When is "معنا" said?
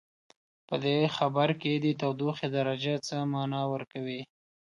3.31-3.61